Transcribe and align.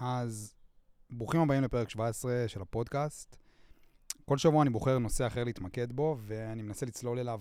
אז 0.00 0.54
ברוכים 1.10 1.40
הבאים 1.40 1.62
לפרק 1.62 1.88
17 1.88 2.44
של 2.48 2.62
הפודקאסט. 2.62 3.36
כל 4.24 4.38
שבוע 4.38 4.62
אני 4.62 4.70
בוחר 4.70 4.98
נושא 4.98 5.26
אחר 5.26 5.44
להתמקד 5.44 5.92
בו, 5.92 6.16
ואני 6.20 6.62
מנסה 6.62 6.86
לצלול 6.86 7.18
אליו 7.18 7.40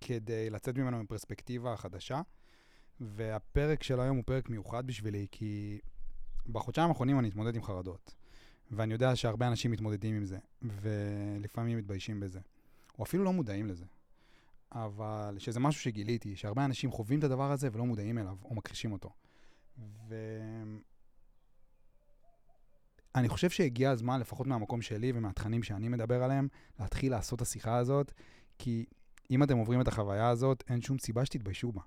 כדי 0.00 0.50
לצאת 0.50 0.78
ממנו 0.78 0.96
עם 0.96 1.06
פרספקטיבה 1.06 1.76
חדשה. 1.76 2.20
והפרק 3.00 3.82
של 3.82 4.00
היום 4.00 4.16
הוא 4.16 4.24
פרק 4.26 4.48
מיוחד 4.48 4.86
בשבילי, 4.86 5.26
כי 5.30 5.78
בחודשיים 6.46 6.88
האחרונים 6.88 7.18
אני 7.18 7.28
מתמודד 7.28 7.56
עם 7.56 7.62
חרדות. 7.62 8.14
ואני 8.70 8.92
יודע 8.92 9.16
שהרבה 9.16 9.48
אנשים 9.48 9.70
מתמודדים 9.70 10.14
עם 10.14 10.24
זה, 10.24 10.38
ולפעמים 10.62 11.78
מתביישים 11.78 12.20
בזה. 12.20 12.40
או 12.98 13.04
אפילו 13.04 13.24
לא 13.24 13.32
מודעים 13.32 13.66
לזה. 13.66 13.84
אבל 14.72 15.36
שזה 15.38 15.60
משהו 15.60 15.80
שגיליתי, 15.82 16.36
שהרבה 16.36 16.64
אנשים 16.64 16.90
חווים 16.90 17.18
את 17.18 17.24
הדבר 17.24 17.52
הזה 17.52 17.68
ולא 17.72 17.86
מודעים 17.86 18.18
אליו, 18.18 18.36
או 18.44 18.54
מכחישים 18.54 18.92
אותו. 18.92 19.10
ואני 23.16 23.28
חושב 23.28 23.50
שהגיע 23.50 23.90
הזמן, 23.90 24.20
לפחות 24.20 24.46
מהמקום 24.46 24.82
שלי 24.82 25.12
ומהתכנים 25.14 25.62
שאני 25.62 25.88
מדבר 25.88 26.22
עליהם, 26.22 26.48
להתחיל 26.80 27.12
לעשות 27.12 27.36
את 27.36 27.42
השיחה 27.42 27.76
הזאת, 27.76 28.12
כי 28.58 28.86
אם 29.30 29.42
אתם 29.42 29.56
עוברים 29.56 29.80
את 29.80 29.88
החוויה 29.88 30.28
הזאת, 30.28 30.64
אין 30.68 30.82
שום 30.82 30.98
סיבה 30.98 31.24
שתתביישו 31.24 31.72
בה. 31.72 31.80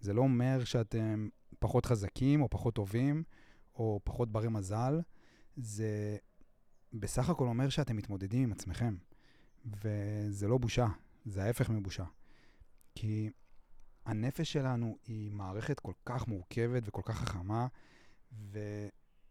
זה 0.00 0.12
לא 0.12 0.22
אומר 0.22 0.64
שאתם 0.64 1.28
פחות 1.58 1.86
חזקים, 1.86 2.42
או 2.42 2.50
פחות 2.50 2.74
טובים, 2.74 3.22
או 3.74 4.00
פחות 4.04 4.32
ברי 4.32 4.48
מזל. 4.48 5.00
זה 5.56 6.16
בסך 6.92 7.30
הכל 7.30 7.46
אומר 7.46 7.68
שאתם 7.68 7.96
מתמודדים 7.96 8.42
עם 8.42 8.52
עצמכם. 8.52 8.96
וזה 9.64 10.48
לא 10.48 10.58
בושה, 10.58 10.86
זה 11.24 11.44
ההפך 11.44 11.70
מבושה. 11.70 12.04
כי 12.94 13.30
הנפש 14.06 14.52
שלנו 14.52 14.96
היא 15.06 15.30
מערכת 15.30 15.80
כל 15.80 15.92
כך 16.06 16.28
מורכבת 16.28 16.82
וכל 16.86 17.02
כך 17.04 17.18
חכמה, 17.18 17.66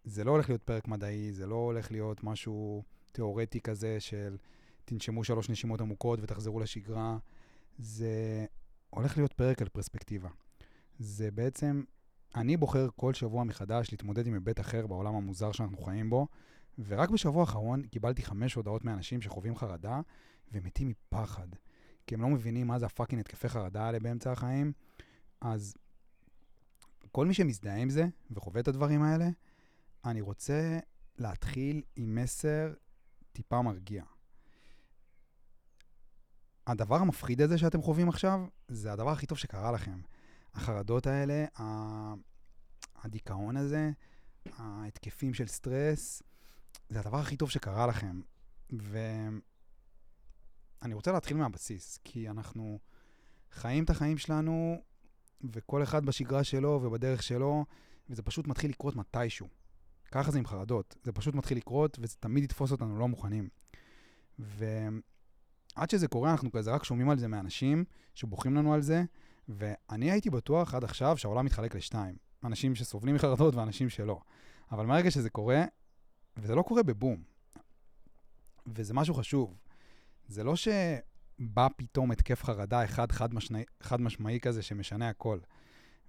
וזה 0.09 0.23
לא 0.23 0.31
הולך 0.31 0.49
להיות 0.49 0.63
פרק 0.63 0.87
מדעי, 0.87 1.33
זה 1.33 1.47
לא 1.47 1.55
הולך 1.55 1.91
להיות 1.91 2.23
משהו 2.23 2.83
תיאורטי 3.11 3.61
כזה 3.61 3.99
של 3.99 4.37
תנשמו 4.85 5.23
שלוש 5.23 5.49
נשימות 5.49 5.81
עמוקות 5.81 6.19
ותחזרו 6.21 6.59
לשגרה. 6.59 7.17
זה 7.79 8.45
הולך 8.89 9.17
להיות 9.17 9.33
פרק 9.33 9.61
על 9.61 9.69
פרספקטיבה. 9.69 10.29
זה 10.99 11.31
בעצם, 11.31 11.83
אני 12.35 12.57
בוחר 12.57 12.87
כל 12.95 13.13
שבוע 13.13 13.43
מחדש 13.43 13.91
להתמודד 13.91 14.27
עם 14.27 14.33
היבט 14.33 14.59
אחר 14.59 14.87
בעולם 14.87 15.15
המוזר 15.15 15.51
שאנחנו 15.51 15.77
חיים 15.77 16.09
בו, 16.09 16.27
ורק 16.87 17.09
בשבוע 17.09 17.41
האחרון 17.41 17.83
קיבלתי 17.83 18.23
חמש 18.23 18.53
הודעות 18.53 18.85
מאנשים 18.85 19.21
שחווים 19.21 19.55
חרדה 19.55 20.01
ומתים 20.51 20.89
מפחד. 20.89 21.47
כי 22.07 22.15
הם 22.15 22.21
לא 22.21 22.27
מבינים 22.29 22.67
מה 22.67 22.79
זה 22.79 22.85
הפאקינג 22.85 23.19
התקפי 23.19 23.49
חרדה 23.49 23.83
האלה 23.83 23.99
באמצע 23.99 24.31
החיים. 24.31 24.71
אז 25.41 25.77
כל 27.11 27.25
מי 27.25 27.33
שמזדהה 27.33 27.77
עם 27.77 27.89
זה 27.89 28.07
וחווה 28.31 28.61
את 28.61 28.67
הדברים 28.67 29.03
האלה, 29.03 29.29
אני 30.05 30.21
רוצה 30.21 30.79
להתחיל 31.17 31.81
עם 31.95 32.15
מסר 32.15 32.73
טיפה 33.31 33.61
מרגיע. 33.61 34.03
הדבר 36.67 36.95
המפחיד 36.95 37.41
הזה 37.41 37.57
שאתם 37.57 37.81
חווים 37.81 38.09
עכשיו, 38.09 38.39
זה 38.67 38.93
הדבר 38.93 39.09
הכי 39.09 39.25
טוב 39.25 39.37
שקרה 39.37 39.71
לכם. 39.71 40.01
החרדות 40.53 41.07
האלה, 41.07 41.45
הדיכאון 42.95 43.57
הזה, 43.57 43.91
ההתקפים 44.45 45.33
של 45.33 45.47
סטרס, 45.47 46.23
זה 46.89 46.99
הדבר 46.99 47.17
הכי 47.17 47.37
טוב 47.37 47.49
שקרה 47.49 47.87
לכם. 47.87 48.21
ואני 48.69 49.33
רוצה 50.93 51.11
להתחיל 51.11 51.37
מהבסיס, 51.37 51.99
כי 52.03 52.29
אנחנו 52.29 52.79
חיים 53.51 53.83
את 53.83 53.89
החיים 53.89 54.17
שלנו, 54.17 54.81
וכל 55.43 55.83
אחד 55.83 56.05
בשגרה 56.05 56.43
שלו 56.43 56.79
ובדרך 56.83 57.23
שלו, 57.23 57.65
וזה 58.09 58.21
פשוט 58.21 58.47
מתחיל 58.47 58.71
לקרות 58.71 58.95
מתישהו. 58.95 59.58
ככה 60.11 60.31
זה 60.31 60.39
עם 60.39 60.45
חרדות. 60.45 60.95
זה 61.03 61.11
פשוט 61.11 61.35
מתחיל 61.35 61.57
לקרות, 61.57 61.99
וזה 62.01 62.15
תמיד 62.19 62.43
יתפוס 62.43 62.71
אותנו 62.71 62.99
לא 62.99 63.07
מוכנים. 63.07 63.49
ועד 64.39 65.89
שזה 65.89 66.07
קורה, 66.07 66.31
אנחנו 66.31 66.51
כזה 66.51 66.71
רק 66.71 66.83
שומעים 66.83 67.09
על 67.09 67.19
זה 67.19 67.27
מאנשים 67.27 67.85
שבוכים 68.15 68.55
לנו 68.55 68.73
על 68.73 68.81
זה, 68.81 69.03
ואני 69.47 70.11
הייתי 70.11 70.29
בטוח 70.29 70.73
עד 70.73 70.83
עכשיו 70.83 71.17
שהעולם 71.17 71.45
מתחלק 71.45 71.75
לשתיים. 71.75 72.15
אנשים 72.43 72.75
שסובלים 72.75 73.15
מחרדות 73.15 73.55
ואנשים 73.55 73.89
שלא. 73.89 74.19
אבל 74.71 74.85
מהרגע 74.85 75.11
שזה 75.11 75.29
קורה, 75.29 75.63
וזה 76.37 76.55
לא 76.55 76.61
קורה 76.61 76.83
בבום, 76.83 77.23
וזה 78.67 78.93
משהו 78.93 79.13
חשוב. 79.13 79.57
זה 80.27 80.43
לא 80.43 80.55
שבא 80.55 81.67
פתאום 81.77 82.11
התקף 82.11 82.43
חרדה 82.43 82.85
אחד 82.85 83.11
חד, 83.11 83.33
משמעי, 83.33 83.63
חד 83.83 84.01
משמעי 84.01 84.39
כזה 84.39 84.61
שמשנה 84.61 85.09
הכל. 85.09 85.39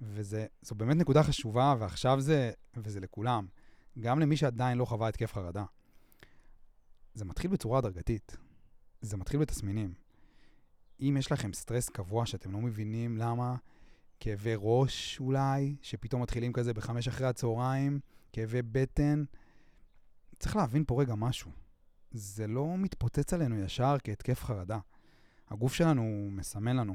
וזו 0.01 0.75
באמת 0.77 0.97
נקודה 0.97 1.23
חשובה, 1.23 1.75
ועכשיו 1.79 2.21
זה, 2.21 2.51
וזה 2.77 3.01
לכולם, 3.01 3.47
גם 3.99 4.21
למי 4.21 4.37
שעדיין 4.37 4.79
לא 4.79 4.85
חווה 4.85 5.09
התקף 5.09 5.33
חרדה. 5.33 5.65
זה 7.15 7.25
מתחיל 7.25 7.51
בצורה 7.51 7.79
הדרגתית. 7.79 8.37
זה 9.01 9.17
מתחיל 9.17 9.41
בתסמינים. 9.41 9.95
אם 11.01 11.17
יש 11.19 11.33
לכם 11.33 11.53
סטרס 11.53 11.89
קבוע 11.89 12.27
שאתם 12.27 12.53
לא 12.53 12.59
מבינים 12.59 13.17
למה, 13.17 13.57
כאבי 14.21 14.55
ראש 14.57 15.21
אולי, 15.21 15.77
שפתאום 15.83 16.23
מתחילים 16.23 16.53
כזה 16.53 16.75
בחמש 16.75 17.09
אחרי 17.09 17.27
הצהריים, 17.27 18.01
כאבי 18.33 18.63
בטן, 18.63 19.25
צריך 20.39 20.57
להבין 20.57 20.85
פה 20.87 21.01
רגע 21.01 21.15
משהו. 21.15 21.51
זה 22.11 22.47
לא 22.47 22.75
מתפוצץ 22.79 23.33
עלינו 23.33 23.59
ישר 23.59 23.97
כהתקף 24.05 24.45
חרדה. 24.45 24.79
הגוף 25.49 25.75
שלנו 25.75 26.29
מסמן 26.31 26.77
לנו. 26.77 26.95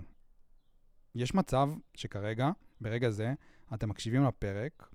יש 1.15 1.35
מצב 1.35 1.69
שכרגע, 1.93 2.49
ברגע 2.81 3.09
זה, 3.09 3.33
אתם 3.73 3.89
מקשיבים 3.89 4.23
לפרק, 4.23 4.89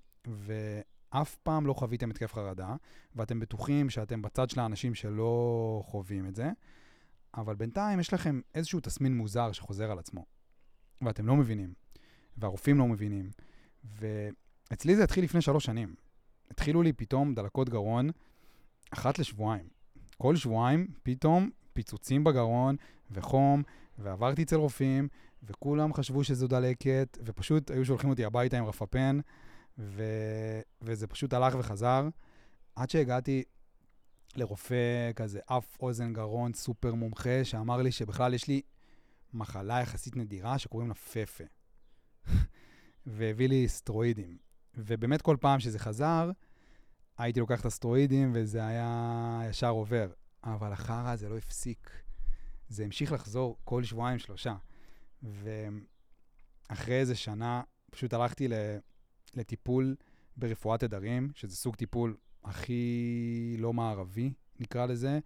ואף 1.13 1.35
פעם 1.35 1.67
לא 1.67 1.73
חוויתם 1.73 2.09
התקף 2.09 2.33
חרדה, 2.33 2.75
ואתם 3.15 3.39
בטוחים 3.39 3.89
שאתם 3.89 4.21
בצד 4.21 4.49
של 4.49 4.59
האנשים 4.59 4.95
שלא 4.95 5.83
חווים 5.85 6.27
את 6.27 6.35
זה, 6.35 6.51
אבל 7.37 7.55
בינתיים 7.55 7.99
יש 7.99 8.13
לכם 8.13 8.41
איזשהו 8.55 8.79
תסמין 8.79 9.17
מוזר 9.17 9.51
שחוזר 9.51 9.91
על 9.91 9.99
עצמו, 9.99 10.25
ואתם 11.01 11.27
לא 11.27 11.35
מבינים, 11.35 11.73
והרופאים 12.37 12.77
לא 12.77 12.87
מבינים. 12.87 13.29
ואצלי 13.83 14.95
זה 14.95 15.03
התחיל 15.03 15.23
לפני 15.23 15.41
שלוש 15.41 15.65
שנים. 15.65 15.95
התחילו 16.51 16.81
לי 16.81 16.93
פתאום 16.93 17.33
דלקות 17.33 17.69
גרון 17.69 18.09
אחת 18.91 19.19
לשבועיים. 19.19 19.67
כל 20.17 20.35
שבועיים 20.35 20.87
פתאום 21.03 21.49
פיצוצים 21.73 22.23
בגרון 22.23 22.75
וחום, 23.11 23.63
ועברתי 23.97 24.43
אצל 24.43 24.55
רופאים, 24.55 25.07
וכולם 25.43 25.93
חשבו 25.93 26.23
שזו 26.23 26.47
דלקת, 26.47 27.17
ופשוט 27.25 27.71
היו 27.71 27.85
שולחים 27.85 28.09
אותי 28.09 28.25
הביתה 28.25 28.57
עם 28.57 28.65
רפפן, 28.65 29.19
ו... 29.77 30.03
וזה 30.81 31.07
פשוט 31.07 31.33
הלך 31.33 31.55
וחזר, 31.59 32.07
עד 32.75 32.89
שהגעתי 32.89 33.43
לרופא 34.35 35.11
כזה 35.15 35.39
אף 35.45 35.77
אוזן 35.79 36.13
גרון 36.13 36.53
סופר 36.53 36.93
מומחה, 36.93 37.43
שאמר 37.43 37.81
לי 37.81 37.91
שבכלל 37.91 38.33
יש 38.33 38.47
לי 38.47 38.61
מחלה 39.33 39.81
יחסית 39.81 40.15
נדירה 40.15 40.57
שקוראים 40.57 40.87
לה 40.89 40.93
פפה. 40.93 41.43
והביא 43.05 43.49
לי 43.49 43.67
סטרואידים. 43.67 44.37
ובאמת 44.75 45.21
כל 45.21 45.37
פעם 45.39 45.59
שזה 45.59 45.79
חזר, 45.79 46.31
הייתי 47.17 47.39
לוקח 47.39 47.59
את 47.59 47.65
הסטרואידים 47.65 48.31
וזה 48.35 48.65
היה 48.65 49.41
ישר 49.49 49.69
עובר. 49.69 50.11
אבל 50.43 50.71
החרא 50.71 51.11
הזה 51.11 51.29
לא 51.29 51.37
הפסיק. 51.37 51.89
זה 52.69 52.83
המשיך 52.83 53.11
לחזור 53.11 53.57
כל 53.63 53.83
שבועיים-שלושה. 53.83 54.55
ואחרי 55.23 56.99
איזה 56.99 57.15
שנה 57.15 57.61
פשוט 57.91 58.13
הלכתי 58.13 58.47
לטיפול 59.33 59.95
ברפואת 60.37 60.79
תדרים, 60.79 61.29
שזה 61.35 61.55
סוג 61.55 61.75
טיפול 61.75 62.17
הכי 62.43 63.55
לא 63.59 63.73
מערבי, 63.73 64.33
נקרא 64.59 64.85
לזה. 64.85 65.19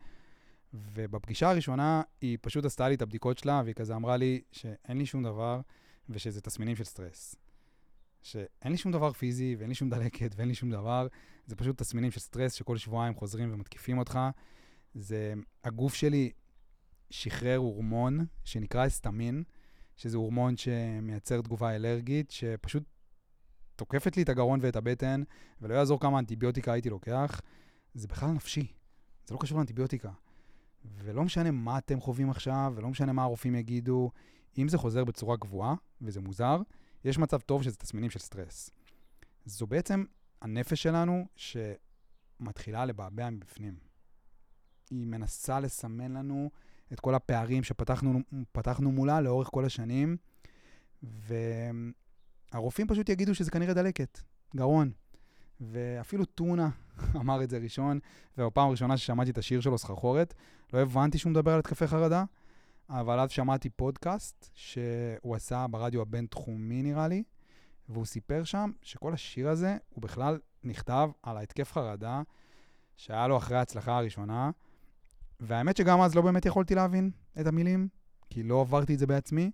ובפגישה 0.73 1.49
הראשונה 1.49 2.01
היא 2.21 2.37
פשוט 2.41 2.65
עשתה 2.65 2.89
לי 2.89 2.95
את 2.95 3.01
הבדיקות 3.01 3.37
שלה, 3.37 3.61
והיא 3.63 3.75
כזה 3.75 3.95
אמרה 3.95 4.17
לי 4.17 4.41
שאין 4.51 4.97
לי 4.97 5.05
שום 5.05 5.23
דבר 5.23 5.61
ושזה 6.09 6.41
תסמינים 6.41 6.75
של 6.75 6.83
סטרס. 6.83 7.35
שאין 8.21 8.71
לי 8.71 8.77
שום 8.77 8.91
דבר 8.91 9.13
פיזי 9.13 9.55
ואין 9.57 9.69
לי 9.69 9.75
שום 9.75 9.89
דלקת 9.89 10.35
ואין 10.35 10.47
לי 10.47 10.55
שום 10.55 10.71
דבר, 10.71 11.07
זה 11.45 11.55
פשוט 11.55 11.77
תסמינים 11.77 12.11
של 12.11 12.19
סטרס 12.19 12.53
שכל 12.53 12.77
שבועיים 12.77 13.15
חוזרים 13.15 13.53
ומתקיפים 13.53 13.97
אותך. 13.97 14.19
זה, 14.93 15.33
הגוף 15.63 15.93
שלי 15.93 16.31
שחרר 17.09 17.57
הורמון 17.57 18.25
שנקרא 18.43 18.87
היסטמין, 18.87 19.43
שזה 19.95 20.17
הורמון 20.17 20.57
שמייצר 20.57 21.41
תגובה 21.41 21.75
אלרגית, 21.75 22.31
שפשוט 22.31 22.83
תוקפת 23.75 24.17
לי 24.17 24.23
את 24.23 24.29
הגרון 24.29 24.59
ואת 24.61 24.75
הבטן, 24.75 25.23
ולא 25.61 25.73
יעזור 25.73 25.99
כמה 25.99 26.19
אנטיביוטיקה 26.19 26.73
הייתי 26.73 26.89
לוקח, 26.89 27.41
זה 27.93 28.07
בכלל 28.07 28.29
נפשי. 28.29 28.67
זה 29.25 29.33
לא 29.33 29.39
קשור 29.39 29.57
לאנטיביוטיקה. 29.57 30.11
ולא 30.97 31.23
משנה 31.23 31.51
מה 31.51 31.77
אתם 31.77 32.01
חווים 32.01 32.29
עכשיו, 32.29 32.73
ולא 32.75 32.89
משנה 32.89 33.13
מה 33.13 33.23
הרופאים 33.23 33.55
יגידו, 33.55 34.11
אם 34.57 34.67
זה 34.67 34.77
חוזר 34.77 35.03
בצורה 35.03 35.37
קבועה, 35.37 35.75
וזה 36.01 36.21
מוזר, 36.21 36.61
יש 37.05 37.17
מצב 37.17 37.39
טוב 37.39 37.63
שזה 37.63 37.75
תסמינים 37.75 38.09
של 38.09 38.19
סטרס. 38.19 38.69
זו 39.45 39.67
בעצם 39.67 40.03
הנפש 40.41 40.83
שלנו 40.83 41.25
שמתחילה 41.35 42.85
לבעבע 42.85 43.29
מבפנים. 43.29 43.75
היא 44.89 45.07
מנסה 45.07 45.59
לסמן 45.59 46.11
לנו 46.11 46.49
את 46.93 46.99
כל 46.99 47.15
הפערים 47.15 47.63
שפתחנו 47.63 48.91
מולה 48.91 49.21
לאורך 49.21 49.47
כל 49.51 49.65
השנים, 49.65 50.17
והרופאים 52.55 52.87
פשוט 52.87 53.09
יגידו 53.09 53.35
שזה 53.35 53.51
כנראה 53.51 53.73
דלקת, 53.73 54.19
גרון. 54.55 54.91
ואפילו 55.61 56.25
טונה 56.25 56.69
אמר 57.21 57.43
את 57.43 57.49
זה 57.49 57.57
ראשון, 57.57 57.99
ובפעם 58.37 58.67
הראשונה 58.67 58.97
ששמעתי 58.97 59.31
את 59.31 59.37
השיר 59.37 59.61
שלו, 59.61 59.77
סחרחורת, 59.77 60.33
לא 60.73 60.79
הבנתי 60.79 61.17
שהוא 61.17 61.29
מדבר 61.29 61.51
על 61.51 61.59
התקפי 61.59 61.87
חרדה, 61.87 62.23
אבל 62.89 63.19
אז 63.19 63.31
שמעתי 63.31 63.69
פודקאסט 63.69 64.49
שהוא 64.53 65.35
עשה 65.35 65.65
ברדיו 65.71 66.01
הבינתחומי 66.01 66.81
נראה 66.81 67.07
לי, 67.07 67.23
והוא 67.89 68.05
סיפר 68.05 68.43
שם 68.43 68.71
שכל 68.81 69.13
השיר 69.13 69.49
הזה 69.49 69.77
הוא 69.89 70.01
בכלל 70.01 70.39
נכתב 70.63 71.09
על 71.23 71.37
ההתקף 71.37 71.71
חרדה 71.71 72.21
שהיה 72.95 73.27
לו 73.27 73.37
אחרי 73.37 73.57
ההצלחה 73.57 73.97
הראשונה, 73.97 74.51
והאמת 75.39 75.77
שגם 75.77 76.01
אז 76.01 76.15
לא 76.15 76.21
באמת 76.21 76.45
יכולתי 76.45 76.75
להבין 76.75 77.11
את 77.41 77.47
המילים, 77.47 77.87
כי 78.29 78.43
לא 78.43 78.61
עברתי 78.61 78.93
את 78.93 78.99
זה 78.99 79.07
בעצמי, 79.07 79.51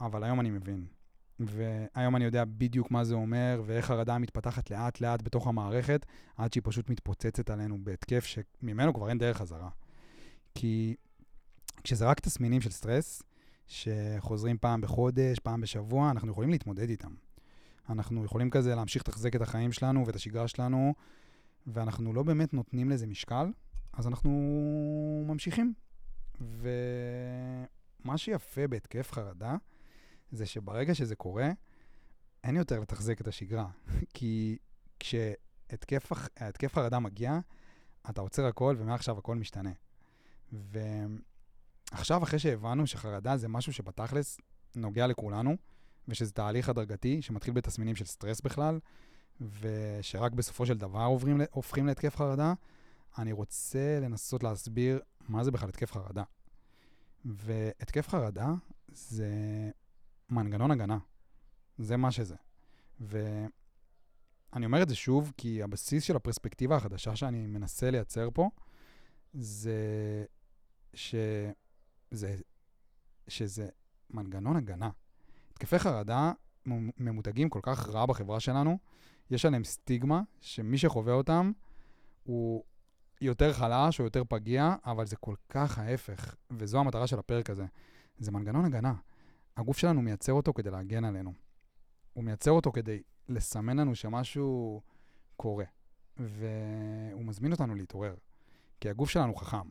אבל 0.00 0.24
היום 0.24 0.40
אני 0.40 0.50
מבין. 0.50 0.95
והיום 1.40 2.16
אני 2.16 2.24
יודע 2.24 2.44
בדיוק 2.44 2.90
מה 2.90 3.04
זה 3.04 3.14
אומר, 3.14 3.62
ואיך 3.66 3.90
הרעדה 3.90 4.18
מתפתחת 4.18 4.70
לאט-לאט 4.70 5.22
בתוך 5.22 5.46
המערכת, 5.46 6.06
עד 6.36 6.52
שהיא 6.52 6.62
פשוט 6.64 6.90
מתפוצצת 6.90 7.50
עלינו 7.50 7.78
בהתקף 7.84 8.24
שממנו 8.24 8.94
כבר 8.94 9.08
אין 9.08 9.18
דרך 9.18 9.36
חזרה. 9.36 9.68
כי 10.54 10.96
כשזה 11.82 12.06
רק 12.06 12.20
תסמינים 12.20 12.60
של 12.60 12.70
סטרס, 12.70 13.22
שחוזרים 13.66 14.58
פעם 14.58 14.80
בחודש, 14.80 15.38
פעם 15.38 15.60
בשבוע, 15.60 16.10
אנחנו 16.10 16.30
יכולים 16.30 16.50
להתמודד 16.50 16.90
איתם. 16.90 17.14
אנחנו 17.88 18.24
יכולים 18.24 18.50
כזה 18.50 18.74
להמשיך 18.74 19.02
לתחזק 19.02 19.36
את 19.36 19.40
החיים 19.40 19.72
שלנו 19.72 20.06
ואת 20.06 20.16
השגרה 20.16 20.48
שלנו, 20.48 20.94
ואנחנו 21.66 22.12
לא 22.12 22.22
באמת 22.22 22.54
נותנים 22.54 22.90
לזה 22.90 23.06
משקל, 23.06 23.52
אז 23.92 24.06
אנחנו 24.06 25.24
ממשיכים. 25.26 25.74
ומה 26.40 28.18
שיפה 28.18 28.66
בהתקף 28.66 29.12
חרדה, 29.12 29.56
זה 30.32 30.46
שברגע 30.46 30.94
שזה 30.94 31.16
קורה, 31.16 31.50
אין 32.44 32.56
יותר 32.56 32.80
לתחזק 32.80 33.20
את 33.20 33.28
השגרה. 33.28 33.68
כי 34.14 34.58
כשהתקף 35.00 36.12
חרדה 36.72 36.98
מגיע, 36.98 37.38
אתה 38.10 38.20
עוצר 38.20 38.46
הכל, 38.46 38.76
ומעכשיו 38.78 39.18
הכל 39.18 39.36
משתנה. 39.36 39.72
ועכשיו, 40.52 42.22
אחרי 42.22 42.38
שהבנו 42.38 42.86
שחרדה 42.86 43.36
זה 43.36 43.48
משהו 43.48 43.72
שבתכלס 43.72 44.38
נוגע 44.76 45.06
לכולנו, 45.06 45.56
ושזה 46.08 46.32
תהליך 46.32 46.68
הדרגתי 46.68 47.22
שמתחיל 47.22 47.54
בתסמינים 47.54 47.96
של 47.96 48.04
סטרס 48.04 48.40
בכלל, 48.40 48.78
ושרק 49.40 50.32
בסופו 50.32 50.66
של 50.66 50.78
דבר 50.78 51.02
עוברים, 51.02 51.40
הופכים 51.50 51.86
להתקף 51.86 52.16
חרדה, 52.16 52.54
אני 53.18 53.32
רוצה 53.32 53.98
לנסות 54.02 54.42
להסביר 54.42 55.00
מה 55.28 55.44
זה 55.44 55.50
בכלל 55.50 55.68
התקף 55.68 55.92
חרדה. 55.92 56.22
והתקף 57.24 58.08
חרדה 58.08 58.54
זה 58.88 59.30
מנגנון 60.28 60.70
הגנה. 60.70 60.98
זה 61.78 61.96
מה 61.96 62.10
שזה. 62.10 62.36
ואני 63.00 64.66
אומר 64.66 64.82
את 64.82 64.88
זה 64.88 64.94
שוב, 64.94 65.32
כי 65.36 65.62
הבסיס 65.62 66.04
של 66.04 66.16
הפרספקטיבה 66.16 66.76
החדשה 66.76 67.16
שאני 67.16 67.46
מנסה 67.46 67.90
לייצר 67.90 68.28
פה, 68.34 68.50
זה 69.32 70.24
ש... 70.94 71.14
זה... 72.10 72.36
שזה 73.28 73.68
מנגנון 74.10 74.56
הגנה. 74.56 74.90
התקפי 75.52 75.78
חרדה 75.78 76.32
ממותגים 76.98 77.48
כל 77.48 77.60
כך 77.62 77.88
רע 77.88 78.06
בחברה 78.06 78.40
שלנו, 78.40 78.78
יש 79.30 79.44
עליהם 79.44 79.64
סטיגמה 79.64 80.22
שמי 80.40 80.78
שחווה 80.78 81.12
אותם 81.12 81.52
הוא 82.22 82.64
יותר 83.20 83.52
חלש 83.52 84.00
או 84.00 84.04
יותר 84.04 84.22
פגיע, 84.28 84.74
אבל 84.84 85.06
זה 85.06 85.16
כל 85.16 85.34
כך 85.48 85.78
ההפך, 85.78 86.34
וזו 86.50 86.80
המטרה 86.80 87.06
של 87.06 87.18
הפרק 87.18 87.50
הזה. 87.50 87.66
זה 88.18 88.30
מנגנון 88.30 88.64
הגנה. 88.64 88.94
הגוף 89.56 89.78
שלנו 89.78 90.02
מייצר 90.02 90.32
אותו 90.32 90.52
כדי 90.52 90.70
להגן 90.70 91.04
עלינו. 91.04 91.32
הוא 92.12 92.24
מייצר 92.24 92.50
אותו 92.50 92.72
כדי 92.72 93.02
לסמן 93.28 93.76
לנו 93.76 93.94
שמשהו 93.94 94.82
קורה, 95.36 95.64
והוא 96.16 97.24
מזמין 97.24 97.52
אותנו 97.52 97.74
להתעורר, 97.74 98.14
כי 98.80 98.90
הגוף 98.90 99.10
שלנו 99.10 99.34
חכם. 99.34 99.68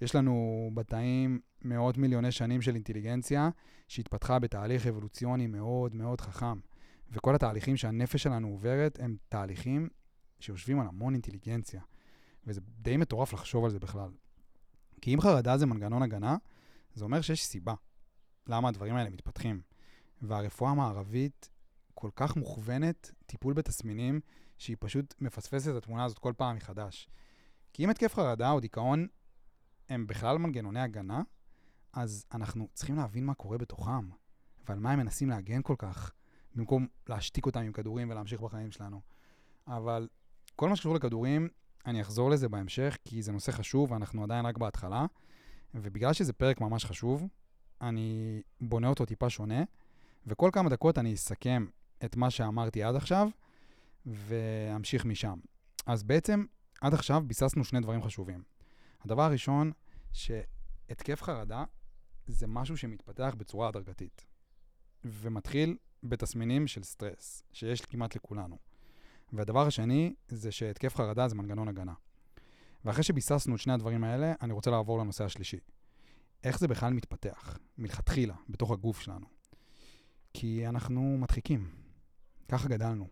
יש 0.00 0.14
לנו 0.14 0.70
בתאים 0.74 1.40
מאות 1.62 1.98
מיליוני 1.98 2.32
שנים 2.32 2.62
של 2.62 2.74
אינטליגנציה 2.74 3.50
שהתפתחה 3.88 4.38
בתהליך 4.38 4.86
אבולוציוני 4.86 5.46
מאוד 5.46 5.94
מאוד 5.94 6.20
חכם. 6.20 6.58
וכל 7.10 7.34
התהליכים 7.34 7.76
שהנפש 7.76 8.22
שלנו 8.22 8.48
עוברת 8.48 8.98
הם 9.00 9.16
תהליכים 9.28 9.88
שיושבים 10.40 10.80
על 10.80 10.86
המון 10.86 11.14
אינטליגנציה. 11.14 11.82
וזה 12.46 12.60
די 12.78 12.96
מטורף 12.96 13.32
לחשוב 13.32 13.64
על 13.64 13.70
זה 13.70 13.78
בכלל. 13.78 14.10
כי 15.00 15.14
אם 15.14 15.20
חרדה 15.20 15.56
זה 15.56 15.66
מנגנון 15.66 16.02
הגנה, 16.02 16.36
זה 16.94 17.04
אומר 17.04 17.20
שיש 17.20 17.44
סיבה 17.44 17.74
למה 18.46 18.68
הדברים 18.68 18.96
האלה 18.96 19.10
מתפתחים. 19.10 19.60
והרפואה 20.22 20.70
המערבית 20.70 21.50
כל 21.94 22.10
כך 22.16 22.36
מוכוונת 22.36 23.10
טיפול 23.26 23.54
בתסמינים, 23.54 24.20
שהיא 24.58 24.76
פשוט 24.80 25.14
מפספסת 25.20 25.70
את 25.70 25.74
התמונה 25.74 26.04
הזאת 26.04 26.18
כל 26.18 26.32
פעם 26.36 26.56
מחדש. 26.56 27.08
כי 27.72 27.84
אם 27.84 27.90
התקף 27.90 28.14
חרדה 28.14 28.50
או 28.50 28.60
דיכאון 28.60 29.06
הם 29.88 30.06
בכלל 30.06 30.38
מנגנוני 30.38 30.80
הגנה, 30.80 31.22
אז 31.92 32.26
אנחנו 32.34 32.68
צריכים 32.74 32.96
להבין 32.96 33.26
מה 33.26 33.34
קורה 33.34 33.58
בתוכם, 33.58 34.08
ועל 34.68 34.78
מה 34.78 34.92
הם 34.92 34.98
מנסים 34.98 35.30
להגן 35.30 35.62
כל 35.62 35.74
כך, 35.78 36.12
במקום 36.54 36.86
להשתיק 37.08 37.46
אותם 37.46 37.60
עם 37.60 37.72
כדורים 37.72 38.10
ולהמשיך 38.10 38.40
בחיים 38.40 38.70
שלנו. 38.70 39.00
אבל 39.66 40.08
כל 40.56 40.68
מה 40.68 40.76
שקשור 40.76 40.94
לכדורים, 40.94 41.48
אני 41.86 42.00
אחזור 42.00 42.30
לזה 42.30 42.48
בהמשך, 42.48 42.96
כי 43.04 43.22
זה 43.22 43.32
נושא 43.32 43.52
חשוב 43.52 43.92
ואנחנו 43.92 44.24
עדיין 44.24 44.46
רק 44.46 44.58
בהתחלה, 44.58 45.06
ובגלל 45.74 46.12
שזה 46.12 46.32
פרק 46.32 46.60
ממש 46.60 46.84
חשוב, 46.84 47.28
אני 47.88 48.40
בונה 48.60 48.88
אותו 48.88 49.04
טיפה 49.04 49.30
שונה, 49.30 49.62
וכל 50.26 50.50
כמה 50.52 50.70
דקות 50.70 50.98
אני 50.98 51.14
אסכם 51.14 51.66
את 52.04 52.16
מה 52.16 52.30
שאמרתי 52.30 52.82
עד 52.82 52.96
עכשיו, 52.96 53.28
ואמשיך 54.06 55.04
משם. 55.04 55.38
אז 55.86 56.02
בעצם, 56.02 56.44
עד 56.80 56.94
עכשיו 56.94 57.22
ביססנו 57.26 57.64
שני 57.64 57.80
דברים 57.80 58.02
חשובים. 58.02 58.42
הדבר 59.04 59.22
הראשון, 59.22 59.72
שהתקף 60.12 61.22
חרדה 61.22 61.64
זה 62.26 62.46
משהו 62.46 62.76
שמתפתח 62.76 63.34
בצורה 63.38 63.68
הדרגתית, 63.68 64.26
ומתחיל 65.04 65.76
בתסמינים 66.02 66.66
של 66.66 66.82
סטרס, 66.82 67.42
שיש 67.52 67.80
כמעט 67.80 68.16
לכולנו. 68.16 68.58
והדבר 69.32 69.66
השני, 69.66 70.14
זה 70.28 70.52
שהתקף 70.52 70.96
חרדה 70.96 71.28
זה 71.28 71.34
מנגנון 71.34 71.68
הגנה. 71.68 71.94
ואחרי 72.84 73.02
שביססנו 73.02 73.54
את 73.54 73.60
שני 73.60 73.72
הדברים 73.72 74.04
האלה, 74.04 74.32
אני 74.42 74.52
רוצה 74.52 74.70
לעבור 74.70 74.98
לנושא 74.98 75.24
השלישי. 75.24 75.58
איך 76.44 76.58
זה 76.58 76.68
בכלל 76.68 76.92
מתפתח, 76.92 77.58
מלכתחילה, 77.78 78.34
בתוך 78.48 78.70
הגוף 78.70 79.00
שלנו? 79.00 79.26
כי 80.34 80.68
אנחנו 80.68 81.18
מדחיקים. 81.18 81.68
ככה 82.48 82.68
גדלנו. 82.68 83.08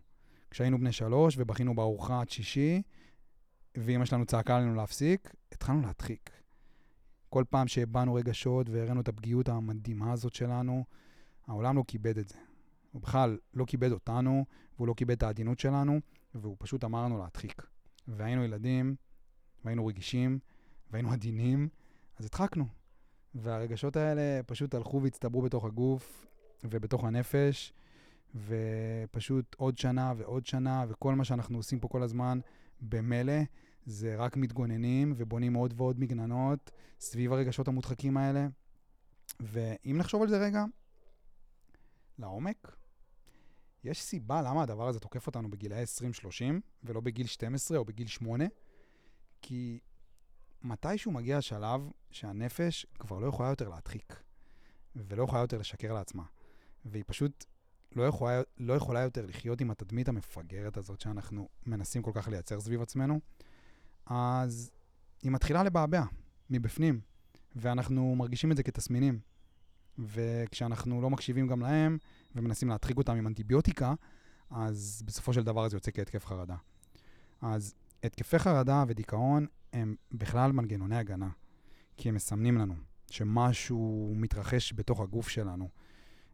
כשהיינו 0.49 0.77
בני 0.77 0.91
שלוש 0.91 1.35
ובכינו 1.37 1.75
בארוחת 1.75 2.29
שישי, 2.29 2.81
ואמא 3.77 4.05
שלנו 4.05 4.25
צעקה 4.25 4.57
עלינו 4.57 4.75
להפסיק, 4.75 5.35
התחלנו 5.51 5.81
להדחיק. 5.81 6.29
כל 7.29 7.43
פעם 7.49 7.67
שהבענו 7.67 8.13
רגשות 8.13 8.69
והראינו 8.69 9.01
את 9.01 9.07
הפגיעות 9.07 9.49
המדהימה 9.49 10.11
הזאת 10.11 10.33
שלנו, 10.33 10.85
העולם 11.47 11.77
לא 11.77 11.83
כיבד 11.87 12.17
את 12.17 12.29
זה. 12.29 12.37
הוא 12.91 13.01
בכלל 13.01 13.37
לא 13.53 13.65
כיבד 13.65 13.91
אותנו, 13.91 14.45
והוא 14.75 14.87
לא 14.87 14.93
כיבד 14.97 15.15
את 15.15 15.23
העדינות 15.23 15.59
שלנו, 15.59 15.99
והוא 16.35 16.55
פשוט 16.59 16.83
אמר 16.83 17.03
לנו 17.03 17.17
להדחיק. 17.17 17.67
והיינו 18.07 18.43
ילדים, 18.43 18.95
והיינו 19.65 19.85
רגישים, 19.85 20.39
והיינו 20.91 21.11
עדינים, 21.11 21.69
אז 22.17 22.25
הדחקנו. 22.25 22.82
והרגשות 23.35 23.95
האלה 23.95 24.43
פשוט 24.45 24.75
הלכו 24.75 25.01
והצטברו 25.01 25.41
בתוך 25.41 25.65
הגוף 25.65 26.25
ובתוך 26.63 27.03
הנפש, 27.03 27.73
ופשוט 28.35 29.55
עוד 29.57 29.77
שנה 29.77 30.13
ועוד 30.17 30.45
שנה, 30.45 30.85
וכל 30.87 31.15
מה 31.15 31.25
שאנחנו 31.25 31.57
עושים 31.57 31.79
פה 31.79 31.87
כל 31.87 32.03
הזמן, 32.03 32.39
במילא, 32.81 33.41
זה 33.85 34.15
רק 34.15 34.37
מתגוננים 34.37 35.13
ובונים 35.17 35.53
עוד 35.53 35.73
ועוד 35.77 35.99
מגננות 35.99 36.71
סביב 36.99 37.33
הרגשות 37.33 37.67
המודחקים 37.67 38.17
האלה. 38.17 38.47
ואם 39.39 39.97
נחשוב 39.97 40.21
על 40.21 40.29
זה 40.29 40.37
רגע, 40.37 40.65
לעומק, 42.19 42.75
יש 43.83 44.01
סיבה 44.01 44.41
למה 44.41 44.63
הדבר 44.63 44.87
הזה 44.87 44.99
תוקף 44.99 45.27
אותנו 45.27 45.49
בגילאי 45.49 45.83
20-30, 45.83 46.25
ולא 46.83 47.01
בגיל 47.01 47.27
12 47.27 47.77
או 47.77 47.85
בגיל 47.85 48.07
8, 48.07 48.45
כי 49.41 49.79
מתישהו 50.63 51.11
מגיע 51.11 51.37
השלב 51.37 51.81
שהנפש 52.11 52.85
כבר 52.99 53.19
לא 53.19 53.27
יכולה 53.27 53.49
יותר 53.49 53.69
להדחיק, 53.69 54.23
ולא 54.95 55.23
יכולה 55.23 55.41
יותר 55.41 55.57
לשקר 55.57 55.93
לעצמה. 55.93 56.23
והיא 56.85 57.03
פשוט 57.07 57.45
לא 57.95 58.03
יכולה, 58.03 58.41
לא 58.57 58.73
יכולה 58.73 58.99
יותר 58.99 59.25
לחיות 59.25 59.61
עם 59.61 59.71
התדמית 59.71 60.07
המפגרת 60.07 60.77
הזאת 60.77 61.01
שאנחנו 61.01 61.49
מנסים 61.65 62.01
כל 62.01 62.11
כך 62.13 62.27
לייצר 62.27 62.61
סביב 62.61 62.81
עצמנו, 62.81 63.19
אז 64.05 64.71
היא 65.21 65.31
מתחילה 65.31 65.63
לבעבע 65.63 66.03
מבפנים, 66.49 67.01
ואנחנו 67.55 68.15
מרגישים 68.15 68.51
את 68.51 68.57
זה 68.57 68.63
כתסמינים. 68.63 69.19
וכשאנחנו 69.99 71.01
לא 71.01 71.09
מקשיבים 71.09 71.47
גם 71.47 71.61
להם 71.61 71.97
ומנסים 72.35 72.69
להדחיק 72.69 72.97
אותם 72.97 73.15
עם 73.15 73.27
אנטיביוטיקה, 73.27 73.93
אז 74.49 75.03
בסופו 75.05 75.33
של 75.33 75.43
דבר 75.43 75.69
זה 75.69 75.75
יוצא 75.75 75.91
כהתקף 75.91 76.25
חרדה. 76.25 76.55
אז 77.41 77.73
התקפי 78.03 78.39
חרדה 78.39 78.83
ודיכאון 78.87 79.47
הם 79.73 79.95
בכלל 80.11 80.51
מנגנוני 80.51 80.97
הגנה, 80.97 81.29
כי 81.97 82.09
הם 82.09 82.15
מסמנים 82.15 82.57
לנו 82.57 82.75
שמשהו 83.09 84.13
מתרחש 84.15 84.73
בתוך 84.75 84.99
הגוף 84.99 85.29
שלנו. 85.29 85.69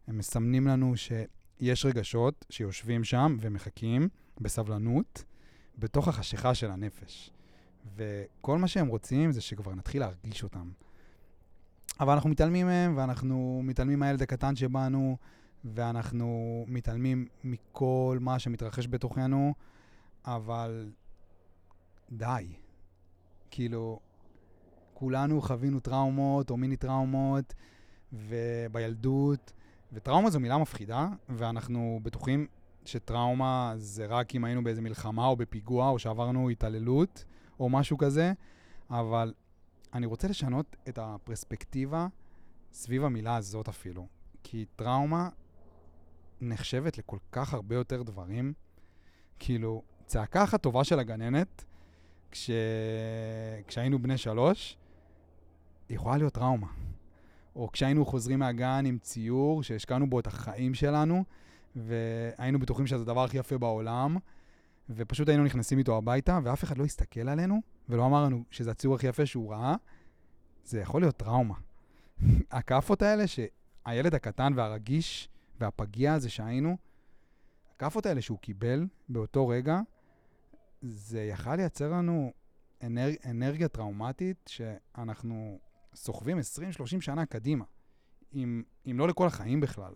הם 0.06 0.18
מסמנים 0.18 0.66
לנו 0.66 0.96
ש... 0.96 1.12
יש 1.60 1.86
רגשות 1.86 2.44
שיושבים 2.50 3.04
שם 3.04 3.36
ומחכים 3.40 4.08
בסבלנות 4.40 5.24
בתוך 5.78 6.08
החשיכה 6.08 6.54
של 6.54 6.70
הנפש. 6.70 7.30
וכל 7.96 8.58
מה 8.58 8.68
שהם 8.68 8.86
רוצים 8.86 9.32
זה 9.32 9.40
שכבר 9.40 9.74
נתחיל 9.74 10.00
להרגיש 10.00 10.42
אותם. 10.42 10.70
אבל 12.00 12.12
אנחנו 12.12 12.30
מתעלמים 12.30 12.66
מהם, 12.66 12.96
ואנחנו 12.96 13.60
מתעלמים 13.64 13.98
מהילד 13.98 14.22
הקטן 14.22 14.56
שבנו, 14.56 15.16
ואנחנו 15.64 16.64
מתעלמים 16.68 17.26
מכל 17.44 18.18
מה 18.20 18.38
שמתרחש 18.38 18.86
בתוכנו, 18.86 19.54
אבל 20.24 20.92
די. 22.12 22.46
כאילו, 23.50 24.00
כולנו 24.94 25.42
חווינו 25.42 25.80
טראומות 25.80 26.50
או 26.50 26.56
מיני 26.56 26.76
טראומות, 26.76 27.54
ובילדות, 28.12 29.52
וטראומה 29.92 30.30
זו 30.30 30.40
מילה 30.40 30.58
מפחידה, 30.58 31.08
ואנחנו 31.28 32.00
בטוחים 32.02 32.46
שטראומה 32.84 33.74
זה 33.76 34.06
רק 34.06 34.34
אם 34.34 34.44
היינו 34.44 34.64
באיזה 34.64 34.80
מלחמה 34.82 35.26
או 35.26 35.36
בפיגוע, 35.36 35.88
או 35.88 35.98
שעברנו 35.98 36.48
התעללות, 36.48 37.24
או 37.60 37.68
משהו 37.68 37.98
כזה, 37.98 38.32
אבל 38.90 39.34
אני 39.94 40.06
רוצה 40.06 40.28
לשנות 40.28 40.76
את 40.88 40.98
הפרספקטיבה 41.02 42.06
סביב 42.72 43.04
המילה 43.04 43.36
הזאת 43.36 43.68
אפילו. 43.68 44.06
כי 44.42 44.66
טראומה 44.76 45.28
נחשבת 46.40 46.98
לכל 46.98 47.18
כך 47.32 47.54
הרבה 47.54 47.74
יותר 47.74 48.02
דברים. 48.02 48.52
כאילו, 49.38 49.82
צעקה 50.06 50.44
אחת 50.44 50.62
טובה 50.62 50.84
של 50.84 50.98
הגננת, 50.98 51.64
כש... 52.30 52.50
כשהיינו 53.66 53.98
בני 53.98 54.18
שלוש, 54.18 54.76
יכולה 55.90 56.16
להיות 56.16 56.32
טראומה. 56.34 56.66
או 57.56 57.72
כשהיינו 57.72 58.06
חוזרים 58.06 58.38
מהגן 58.38 58.84
עם 58.86 58.98
ציור 58.98 59.62
שהשקענו 59.62 60.10
בו 60.10 60.20
את 60.20 60.26
החיים 60.26 60.74
שלנו, 60.74 61.24
והיינו 61.76 62.58
בטוחים 62.58 62.86
שזה 62.86 63.02
הדבר 63.02 63.24
הכי 63.24 63.38
יפה 63.38 63.58
בעולם, 63.58 64.16
ופשוט 64.90 65.28
היינו 65.28 65.44
נכנסים 65.44 65.78
איתו 65.78 65.96
הביתה, 65.96 66.38
ואף 66.44 66.64
אחד 66.64 66.78
לא 66.78 66.84
הסתכל 66.84 67.28
עלינו, 67.28 67.60
ולא 67.88 68.06
אמר 68.06 68.24
לנו 68.24 68.44
שזה 68.50 68.70
הציור 68.70 68.94
הכי 68.94 69.06
יפה 69.06 69.26
שהוא 69.26 69.52
ראה, 69.52 69.74
זה 70.64 70.80
יכול 70.80 71.00
להיות 71.00 71.16
טראומה. 71.16 71.54
הכאפות 72.50 73.02
האלה 73.02 73.24
שהילד 73.26 74.14
הקטן 74.14 74.52
והרגיש 74.56 75.28
והפגיע 75.60 76.14
הזה 76.14 76.30
שהיינו, 76.30 76.76
הכאפות 77.76 78.06
האלה 78.06 78.22
שהוא 78.22 78.38
קיבל 78.38 78.86
באותו 79.08 79.48
רגע, 79.48 79.80
זה 80.82 81.22
יכל 81.22 81.56
לייצר 81.56 81.90
לנו 81.90 82.32
אנרג... 82.82 83.14
אנרגיה 83.24 83.68
טראומטית 83.68 84.48
שאנחנו 84.48 85.58
סוחבים 85.94 86.38
20-30 86.38 86.42
שנה 87.00 87.26
קדימה, 87.26 87.64
אם, 88.34 88.62
אם 88.90 88.98
לא 88.98 89.08
לכל 89.08 89.26
החיים 89.26 89.60
בכלל. 89.60 89.92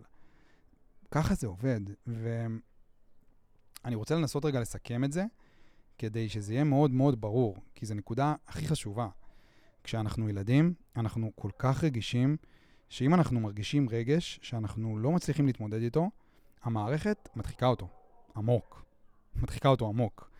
ככה 1.11 1.35
זה 1.35 1.47
עובד, 1.47 1.81
ואני 2.07 3.95
רוצה 3.95 4.15
לנסות 4.15 4.45
רגע 4.45 4.59
לסכם 4.59 5.03
את 5.03 5.11
זה, 5.11 5.23
כדי 5.97 6.29
שזה 6.29 6.53
יהיה 6.53 6.63
מאוד 6.63 6.91
מאוד 6.91 7.21
ברור, 7.21 7.57
כי 7.75 7.85
זו 7.85 7.93
נקודה 7.95 8.35
הכי 8.47 8.67
חשובה. 8.67 9.07
כשאנחנו 9.83 10.29
ילדים, 10.29 10.73
אנחנו 10.95 11.31
כל 11.35 11.49
כך 11.59 11.83
רגישים, 11.83 12.37
שאם 12.89 13.13
אנחנו 13.13 13.39
מרגישים 13.39 13.89
רגש 13.89 14.39
שאנחנו 14.41 14.97
לא 14.97 15.11
מצליחים 15.11 15.45
להתמודד 15.45 15.81
איתו, 15.81 16.09
המערכת 16.63 17.29
מדחיקה 17.35 17.65
אותו 17.65 17.87
עמוק. 18.35 18.85
מדחיקה 19.35 19.69
אותו 19.69 19.87
עמוק. 19.87 20.34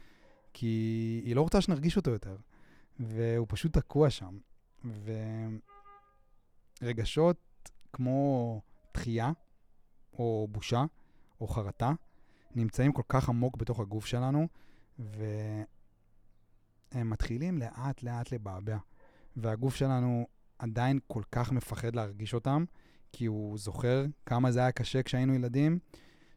כי 0.58 1.22
היא 1.26 1.36
לא 1.36 1.42
רוצה 1.42 1.62
שנרגיש 1.62 1.98
אותו 1.98 2.12
יותר, 2.12 2.38
והוא 3.00 3.48
פשוט 3.50 3.78
תקוע 3.78 4.10
שם. 4.10 4.38
ורגשות 6.82 7.38
כמו 7.94 8.62
דחייה, 8.94 9.32
או 10.14 10.48
בושה, 10.52 10.86
או 11.42 11.48
חרטה, 11.48 11.94
נמצאים 12.56 12.92
כל 12.92 13.02
כך 13.10 13.30
עמוק 13.30 13.58
בתוך 13.58 13.80
הגוף 13.80 14.06
שלנו, 14.06 14.48
והם 15.00 15.66
מתחילים 17.10 17.58
לאט-לאט 17.58 18.32
לבעבע. 18.32 18.78
והגוף 19.36 19.76
שלנו 19.76 20.28
עדיין 20.60 21.00
כל 21.08 21.24
כך 21.32 21.52
מפחד 21.52 21.96
להרגיש 21.96 22.34
אותם, 22.34 22.66
כי 23.12 23.26
הוא 23.26 23.58
זוכר 23.58 24.06
כמה 24.26 24.52
זה 24.52 24.60
היה 24.60 24.72
קשה 24.72 25.04
כשהיינו 25.04 25.34
ילדים, 25.34 25.80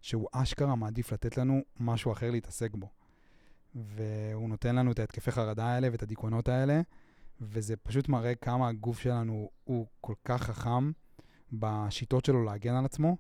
שהוא 0.01 0.29
אשכרה 0.33 0.75
מעדיף 0.75 1.13
לתת 1.13 1.37
לנו 1.37 1.61
משהו 1.81 2.13
אחר 2.13 2.31
להתעסק 2.31 2.75
בו. 2.75 2.98
והוא 3.75 4.49
נותן 4.49 4.77
לנו 4.77 4.93
את 4.93 4.99
ההתקפי 4.99 5.31
חרדה 5.31 5.67
האלה 5.67 5.89
ואת 5.93 6.03
הדיכאונות 6.03 6.49
האלה, 6.49 6.81
וזה 7.41 7.77
פשוט 7.77 8.09
מראה 8.09 8.35
כמה 8.35 8.69
הגוף 8.69 8.99
שלנו 9.01 9.51
הוא 9.65 9.87
כל 10.01 10.15
כך 10.25 10.43
חכם 10.43 10.93
בשיטות 11.53 12.25
שלו 12.25 12.45
להגן 12.45 12.75
על 12.75 12.85
עצמו. 12.85 13.17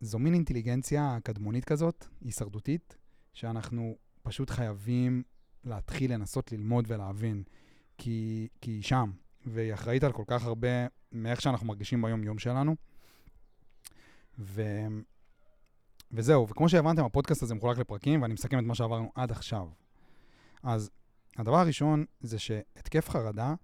זו 0.00 0.18
מין 0.18 0.34
אינטליגנציה 0.34 1.18
קדמונית 1.22 1.64
כזאת, 1.64 2.06
הישרדותית, 2.20 2.96
שאנחנו 3.34 3.96
פשוט 4.22 4.50
חייבים 4.50 5.22
להתחיל 5.64 6.12
לנסות 6.12 6.52
ללמוד 6.52 6.84
ולהבין, 6.88 7.42
כי, 7.98 8.48
היא 8.62 8.82
שם, 8.82 9.10
והיא 9.46 9.74
אחראית 9.74 10.04
על 10.04 10.12
כל 10.12 10.24
כך 10.26 10.44
הרבה 10.44 10.68
מאיך 11.12 11.40
שאנחנו 11.40 11.66
מרגישים 11.66 12.02
ביום-יום 12.02 12.38
שלנו. 12.38 12.76
ו... 14.38 14.62
וזהו, 16.12 16.48
וכמו 16.48 16.68
שהבנתם, 16.68 17.04
הפודקאסט 17.04 17.42
הזה 17.42 17.54
מחולק 17.54 17.78
לפרקים, 17.78 18.22
ואני 18.22 18.34
מסכם 18.34 18.58
את 18.58 18.64
מה 18.64 18.74
שעברנו 18.74 19.12
עד 19.14 19.30
עכשיו. 19.30 19.68
אז 20.62 20.90
הדבר 21.38 21.56
הראשון 21.56 22.04
זה 22.20 22.38
שהתקף 22.38 23.08
חרדה 23.08 23.54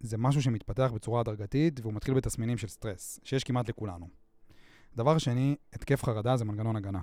זה 0.00 0.18
משהו 0.18 0.42
שמתפתח 0.42 0.90
בצורה 0.94 1.20
הדרגתית, 1.20 1.80
והוא 1.80 1.94
מתחיל 1.94 2.14
בתסמינים 2.14 2.58
של 2.58 2.68
סטרס, 2.68 3.20
שיש 3.24 3.44
כמעט 3.44 3.68
לכולנו. 3.68 4.08
דבר 4.96 5.18
שני, 5.18 5.56
התקף 5.72 6.04
חרדה 6.04 6.36
זה 6.36 6.44
מנגנון 6.44 6.76
הגנה. 6.76 7.00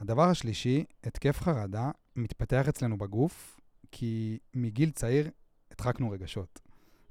הדבר 0.00 0.22
השלישי, 0.22 0.84
התקף 1.04 1.40
חרדה 1.40 1.90
מתפתח 2.16 2.68
אצלנו 2.68 2.98
בגוף, 2.98 3.60
כי 3.92 4.38
מגיל 4.54 4.90
צעיר 4.90 5.30
הדחקנו 5.70 6.10
רגשות. 6.10 6.60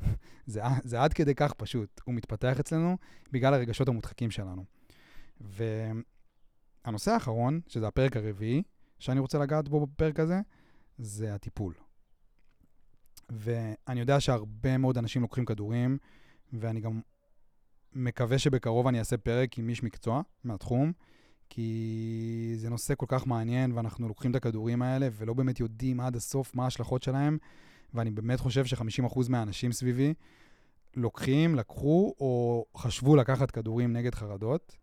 זה, 0.46 0.62
זה 0.84 1.02
עד 1.02 1.14
כדי 1.14 1.36
כך 1.36 1.54
פשוט. 1.54 2.02
הוא 2.04 2.16
מתפתח 2.16 2.60
אצלנו 2.60 2.98
בגלל 3.32 3.54
הרגשות 3.54 3.88
המודחקים 3.88 4.32
שלנו. 4.32 4.66
והנושא 6.86 7.12
האחרון, 7.12 7.60
שזה 7.68 7.88
הפרק 7.88 8.18
הרביעי, 8.18 8.64
שאני 9.00 9.20
רוצה 9.20 9.38
לגעת 9.38 9.70
בו 9.70 9.86
בפרק 9.86 10.20
הזה, 10.20 10.42
זה 10.98 11.36
הטיפול. 11.36 11.74
ואני 13.30 14.00
יודע 14.00 14.20
שהרבה 14.20 14.78
מאוד 14.78 14.98
אנשים 14.98 15.22
לוקחים 15.22 15.46
כדורים, 15.46 15.98
ואני 16.54 16.80
גם 16.80 17.02
מקווה 17.94 18.40
שבקרוב 18.40 18.88
אני 18.88 19.00
אעשה 19.00 19.18
פרק 19.18 19.60
עם 19.60 19.70
איש 19.70 19.84
מקצוע 19.84 20.22
מהתחום, 20.44 20.92
כי 21.50 22.54
זה 22.58 22.70
נושא 22.70 22.94
כל 22.98 23.06
כך 23.10 23.28
מעניין, 23.28 23.72
ואנחנו 23.72 24.08
לוקחים 24.08 24.32
את 24.32 24.36
הכדורים 24.36 24.82
האלה 24.82 25.08
ולא 25.12 25.34
באמת 25.34 25.60
יודעים 25.60 26.00
עד 26.00 26.16
הסוף 26.16 26.56
מה 26.56 26.64
ההשלכות 26.64 27.04
שלהם, 27.04 27.38
ואני 27.94 28.12
באמת 28.12 28.40
חושב 28.40 28.66
ש-50% 28.66 29.20
מהאנשים 29.30 29.72
סביבי 29.72 30.14
לוקחים, 30.96 31.56
לקחו 31.56 32.14
או 32.20 32.66
חשבו 32.78 33.16
לקחת 33.16 33.52
כדורים 33.52 33.94
נגד 33.94 34.16
חרדות, 34.16 34.78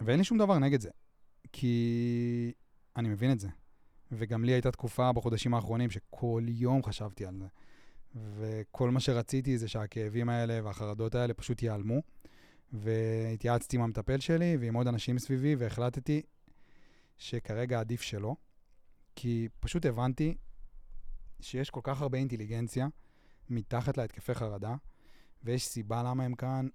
ואין 0.00 0.18
לי 0.18 0.24
שום 0.24 0.38
דבר 0.38 0.58
נגד 0.58 0.80
זה, 0.80 0.90
כי 1.52 2.52
אני 2.96 3.08
מבין 3.08 3.32
את 3.32 3.40
זה. 3.40 3.48
וגם 4.12 4.44
לי 4.44 4.52
הייתה 4.52 4.70
תקופה 4.70 5.12
בחודשים 5.12 5.54
האחרונים 5.54 5.90
שכל 5.90 6.42
יום 6.48 6.82
חשבתי 6.82 7.26
על 7.26 7.38
זה. 7.38 7.46
וכל 8.14 8.90
מה 8.90 9.00
שרציתי 9.00 9.58
זה 9.58 9.68
שהכאבים 9.68 10.28
האלה 10.28 10.60
והחרדות 10.64 11.14
האלה 11.14 11.34
פשוט 11.34 11.62
ייעלמו. 11.62 12.02
והתייעצתי 12.72 13.76
עם 13.76 13.82
המטפל 13.82 14.20
שלי 14.20 14.56
ועם 14.60 14.74
עוד 14.74 14.86
אנשים 14.86 15.18
סביבי, 15.18 15.54
והחלטתי 15.54 16.22
שכרגע 17.18 17.80
עדיף 17.80 18.02
שלא, 18.02 18.36
כי 19.16 19.48
פשוט 19.60 19.86
הבנתי 19.86 20.36
שיש 21.40 21.70
כל 21.70 21.80
כך 21.82 22.02
הרבה 22.02 22.18
אינטליגנציה 22.18 22.88
מתחת 23.50 23.96
להתקפי 23.96 24.34
חרדה, 24.34 24.74
ויש 25.44 25.66
סיבה 25.66 26.02
למה 26.02 26.24
הם 26.24 26.34
כאן, 26.34 26.68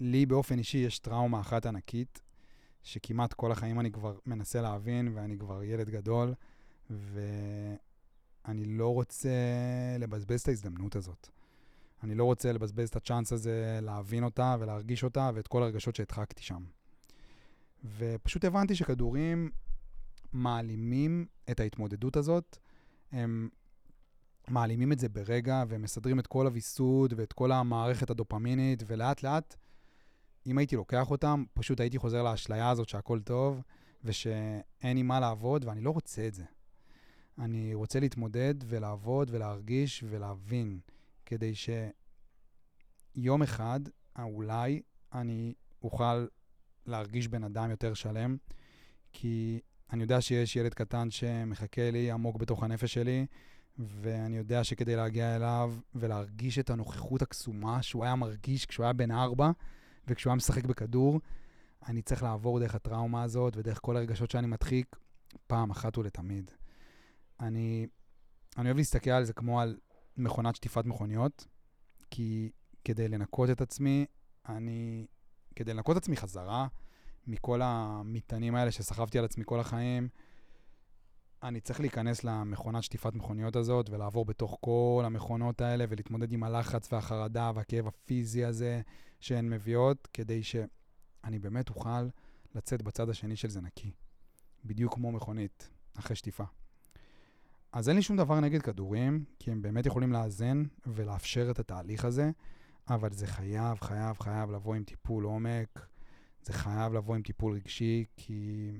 ולי 0.00 0.26
באופן 0.26 0.58
אישי 0.58 0.78
יש 0.78 0.98
טראומה 0.98 1.40
אחת 1.40 1.66
ענקית, 1.66 2.22
שכמעט 2.82 3.32
כל 3.32 3.52
החיים 3.52 3.80
אני 3.80 3.92
כבר 3.92 4.18
מנסה 4.26 4.60
להבין, 4.60 5.08
ואני 5.14 5.38
כבר 5.38 5.64
ילד 5.64 5.90
גדול, 5.90 6.34
ואני 6.90 8.64
לא 8.64 8.94
רוצה 8.94 9.30
לבזבז 9.98 10.40
את 10.40 10.48
ההזדמנות 10.48 10.96
הזאת. 10.96 11.28
אני 12.02 12.14
לא 12.14 12.24
רוצה 12.24 12.52
לבזבז 12.52 12.88
את 12.88 12.96
הצ'אנס 12.96 13.32
הזה 13.32 13.78
להבין 13.82 14.24
אותה 14.24 14.56
ולהרגיש 14.60 15.04
אותה 15.04 15.30
ואת 15.34 15.48
כל 15.48 15.62
הרגשות 15.62 15.96
שהדחקתי 15.96 16.42
שם. 16.42 16.64
ופשוט 17.98 18.44
הבנתי 18.44 18.74
שכדורים 18.74 19.50
מעלימים 20.32 21.26
את 21.50 21.60
ההתמודדות 21.60 22.16
הזאת, 22.16 22.58
הם 23.12 23.48
מעלימים 24.48 24.92
את 24.92 24.98
זה 24.98 25.08
ברגע 25.08 25.64
ומסדרים 25.68 26.18
את 26.18 26.26
כל 26.26 26.46
הוויסות 26.46 27.12
ואת 27.16 27.32
כל 27.32 27.52
המערכת 27.52 28.10
הדופמינית, 28.10 28.82
ולאט 28.86 29.22
לאט, 29.22 29.56
אם 30.48 30.58
הייתי 30.58 30.76
לוקח 30.76 31.10
אותם, 31.10 31.44
פשוט 31.54 31.80
הייתי 31.80 31.98
חוזר 31.98 32.22
לאשליה 32.22 32.70
הזאת 32.70 32.88
שהכל 32.88 33.20
טוב 33.20 33.62
ושאין 34.04 34.96
לי 34.96 35.02
מה 35.02 35.20
לעבוד, 35.20 35.64
ואני 35.64 35.80
לא 35.80 35.90
רוצה 35.90 36.26
את 36.26 36.34
זה. 36.34 36.44
אני 37.38 37.74
רוצה 37.74 38.00
להתמודד 38.00 38.54
ולעבוד 38.66 39.30
ולהרגיש 39.30 40.04
ולהבין. 40.08 40.80
כדי 41.26 41.52
שיום 43.14 43.42
אחד, 43.42 43.80
אולי, 44.18 44.82
אני 45.12 45.54
אוכל 45.82 46.26
להרגיש 46.86 47.28
בן 47.28 47.44
אדם 47.44 47.70
יותר 47.70 47.94
שלם, 47.94 48.36
כי 49.12 49.60
אני 49.92 50.02
יודע 50.02 50.20
שיש 50.20 50.56
ילד 50.56 50.74
קטן 50.74 51.10
שמחכה 51.10 51.90
לי 51.90 52.10
עמוק 52.10 52.36
בתוך 52.36 52.62
הנפש 52.62 52.94
שלי, 52.94 53.26
ואני 53.78 54.36
יודע 54.36 54.64
שכדי 54.64 54.96
להגיע 54.96 55.36
אליו 55.36 55.74
ולהרגיש 55.94 56.58
את 56.58 56.70
הנוכחות 56.70 57.22
הקסומה 57.22 57.82
שהוא 57.82 58.04
היה 58.04 58.14
מרגיש 58.14 58.66
כשהוא 58.66 58.84
היה 58.84 58.92
בן 58.92 59.10
ארבע, 59.10 59.50
וכשהוא 60.08 60.30
היה 60.30 60.36
משחק 60.36 60.64
בכדור, 60.64 61.20
אני 61.88 62.02
צריך 62.02 62.22
לעבור 62.22 62.60
דרך 62.60 62.74
הטראומה 62.74 63.22
הזאת 63.22 63.56
ודרך 63.56 63.78
כל 63.82 63.96
הרגשות 63.96 64.30
שאני 64.30 64.46
מדחיק 64.46 64.96
פעם 65.46 65.70
אחת 65.70 65.98
ולתמיד. 65.98 66.50
אני, 67.40 67.86
אני 68.58 68.64
אוהב 68.64 68.76
להסתכל 68.76 69.10
על 69.10 69.24
זה 69.24 69.32
כמו 69.32 69.60
על 69.60 69.76
מכונת 70.16 70.56
שטיפת 70.56 70.84
מכוניות, 70.84 71.46
כי 72.10 72.50
כדי 72.84 73.08
לנקות 73.08 73.50
את 73.50 73.60
עצמי, 73.60 74.06
אני... 74.48 75.06
כדי 75.56 75.74
לנקות 75.74 75.96
את 75.96 76.02
עצמי 76.02 76.16
חזרה 76.16 76.66
מכל 77.26 77.60
המטענים 77.62 78.54
האלה 78.54 78.70
שסחבתי 78.70 79.18
על 79.18 79.24
עצמי 79.24 79.44
כל 79.46 79.60
החיים, 79.60 80.08
אני 81.42 81.60
צריך 81.60 81.80
להיכנס 81.80 82.24
למכונת 82.24 82.82
שטיפת 82.82 83.14
מכוניות 83.14 83.56
הזאת 83.56 83.90
ולעבור 83.90 84.24
בתוך 84.24 84.58
כל 84.60 85.02
המכונות 85.06 85.60
האלה 85.60 85.84
ולהתמודד 85.88 86.32
עם 86.32 86.42
הלחץ 86.42 86.92
והחרדה 86.92 87.52
והכאב 87.54 87.86
הפיזי 87.86 88.44
הזה 88.44 88.80
שהן 89.20 89.50
מביאות, 89.50 90.08
כדי 90.12 90.42
שאני 90.42 91.38
באמת 91.38 91.68
אוכל 91.68 92.08
לצאת 92.54 92.82
בצד 92.82 93.08
השני 93.08 93.36
של 93.36 93.48
זה 93.48 93.60
נקי. 93.60 93.92
בדיוק 94.64 94.94
כמו 94.94 95.12
מכונית, 95.12 95.70
אחרי 95.98 96.16
שטיפה. 96.16 96.44
אז 97.72 97.88
אין 97.88 97.96
לי 97.96 98.02
שום 98.02 98.16
דבר 98.16 98.40
נגד 98.40 98.62
כדורים, 98.62 99.24
כי 99.38 99.50
הם 99.50 99.62
באמת 99.62 99.86
יכולים 99.86 100.12
לאזן 100.12 100.62
ולאפשר 100.86 101.50
את 101.50 101.58
התהליך 101.58 102.04
הזה, 102.04 102.30
אבל 102.88 103.12
זה 103.12 103.26
חייב, 103.26 103.80
חייב, 103.80 104.18
חייב 104.18 104.50
לבוא 104.50 104.74
עם 104.74 104.84
טיפול 104.84 105.24
עומק, 105.24 105.86
זה 106.42 106.52
חייב 106.52 106.92
לבוא 106.92 107.14
עם 107.14 107.22
טיפול 107.22 107.52
רגשי, 107.52 108.04
כי... 108.16 108.70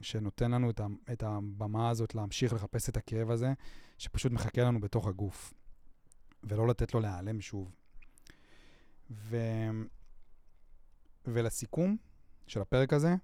שנותן 0.00 0.50
לנו 0.50 0.70
את, 1.12 1.22
הבמה 1.22 1.90
הזאת 1.90 2.14
להמשיך 2.14 2.52
לחפש 2.52 2.88
את 2.88 2.96
הכאב 2.96 3.30
הזה, 3.30 3.52
שפשוט 3.98 4.32
מחכה 4.32 4.62
לנו 4.62 4.80
בתוך 4.80 5.06
הגוף, 5.06 5.54
ולא 6.44 6.68
לתת 6.68 6.94
לו 6.94 7.00
להיעלם 7.00 7.40
שוב. 7.40 7.74
ו... 9.10 9.36
ולסיכום 11.26 11.96
של 12.46 12.60
הפרק 12.60 12.92
הזה, 12.92 13.14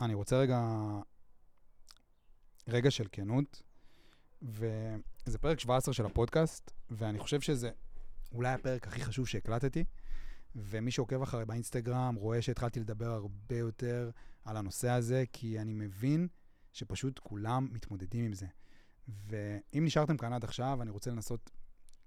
אני 0.00 0.14
רוצה 0.14 0.36
רגע, 0.36 0.60
רגע 2.68 2.90
של 2.90 3.06
כנות, 3.12 3.62
וזה 4.42 5.38
פרק 5.40 5.60
17 5.60 5.94
של 5.94 6.06
הפודקאסט, 6.06 6.70
ואני 6.90 7.18
חושב 7.18 7.40
שזה 7.40 7.70
אולי 8.32 8.52
הפרק 8.52 8.86
הכי 8.86 9.00
חשוב 9.00 9.26
שהקלטתי, 9.26 9.84
ומי 10.56 10.90
שעוקב 10.90 11.22
אחרי 11.22 11.44
באינסטגרם 11.44 12.14
רואה 12.14 12.42
שהתחלתי 12.42 12.80
לדבר 12.80 13.10
הרבה 13.10 13.56
יותר 13.58 14.10
על 14.44 14.56
הנושא 14.56 14.90
הזה, 14.90 15.24
כי 15.32 15.60
אני 15.60 15.74
מבין 15.74 16.28
שפשוט 16.72 17.18
כולם 17.18 17.68
מתמודדים 17.72 18.24
עם 18.24 18.32
זה. 18.32 18.46
ואם 19.08 19.84
נשארתם 19.84 20.16
כאן 20.16 20.32
עד 20.32 20.44
עכשיו, 20.44 20.82
אני 20.82 20.90
רוצה 20.90 21.10
לנסות 21.10 21.50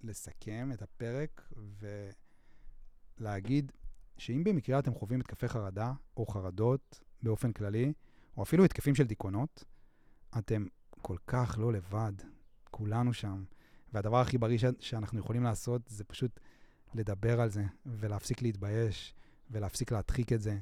לסכם 0.02 0.70
את 0.74 0.82
הפרק 0.82 1.50
ולהגיד 3.18 3.72
שאם 4.18 4.44
במקרה 4.44 4.80
אתם 4.80 4.94
חווים 4.94 5.20
התקפי 5.20 5.48
חרדה 5.48 5.94
או 6.18 6.26
חרדות 6.26 7.00
באופן 7.24 7.52
כללי, 7.52 7.94
או 8.38 8.44
אפילו 8.44 8.66
התקפים 8.66 8.96
של 8.96 9.04
דיכאונות, 9.04 9.64
אתם 10.38 10.66
כל 11.02 11.18
כך 11.28 11.56
לא 11.60 11.74
לבד, 11.74 12.14
כולנו 12.72 13.14
שם. 13.14 13.44
והדבר 13.94 14.22
הכי 14.22 14.38
בריא 14.38 14.58
ש- 14.58 14.66
שאנחנו 14.80 15.20
יכולים 15.20 15.44
לעשות 15.44 15.82
זה 15.88 16.04
פשוט 16.04 16.40
לדבר 16.94 17.42
על 17.42 17.50
זה, 17.50 17.64
ולהפסיק 17.86 18.42
להתבייש, 18.42 19.14
ולהפסיק 19.52 19.92
להדחיק 19.92 20.34
את 20.34 20.42
זה. 20.42 20.58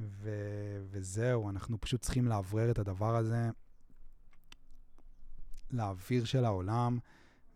ו- 0.00 0.82
וזהו, 0.90 1.50
אנחנו 1.50 1.80
פשוט 1.80 2.00
צריכים 2.00 2.26
לאוורר 2.26 2.70
את 2.70 2.78
הדבר 2.78 3.16
הזה 3.16 3.50
לאוויר 5.70 6.24
של 6.24 6.44
העולם, 6.44 6.98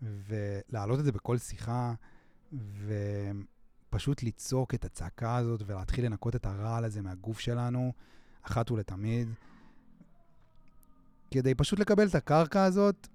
ולהעלות 0.02 1.00
את 1.00 1.04
זה 1.04 1.12
בכל 1.12 1.38
שיחה, 1.38 1.94
ופשוט 3.88 4.22
לצעוק 4.22 4.74
את 4.74 4.84
הצעקה 4.84 5.36
הזאת 5.36 5.62
ולהתחיל 5.66 6.04
לנקות 6.04 6.36
את 6.36 6.46
הרעל 6.46 6.84
הזה 6.84 7.02
מהגוף 7.02 7.40
שלנו, 7.40 7.92
אחת 8.42 8.70
ולתמיד. 8.70 9.28
כדי 11.30 11.54
פשוט 11.54 11.78
לקבל 11.78 12.08
את 12.08 12.14
הקרקע 12.14 12.64
הזאת, 12.64 13.08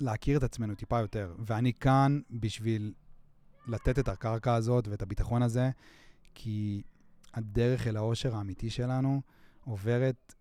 להכיר 0.00 0.38
את 0.38 0.42
עצמנו 0.42 0.74
טיפה 0.74 1.00
יותר. 1.00 1.34
ואני 1.38 1.72
כאן 1.72 2.20
בשביל 2.30 2.92
לתת 3.66 3.98
את 3.98 4.08
הקרקע 4.08 4.54
הזאת 4.54 4.88
ואת 4.88 5.02
הביטחון 5.02 5.42
הזה, 5.42 5.70
כי 6.34 6.82
הדרך 7.34 7.86
אל 7.86 7.96
האושר 7.96 8.36
האמיתי 8.36 8.70
שלנו 8.70 9.22
עוברת 9.64 10.34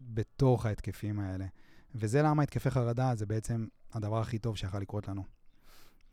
בתוך 0.00 0.66
ההתקפים 0.66 1.20
האלה. 1.20 1.46
וזה 1.94 2.22
למה 2.22 2.42
התקפי 2.42 2.70
חרדה 2.70 3.14
זה 3.14 3.26
בעצם 3.26 3.66
הדבר 3.92 4.20
הכי 4.20 4.38
טוב 4.38 4.56
שיכול 4.56 4.80
לקרות 4.80 5.08
לנו. 5.08 5.24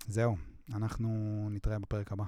זהו, 0.08 0.36
אנחנו 0.74 1.48
נתראה 1.52 1.80
בפרק 1.80 2.12
הבא. 2.12 2.24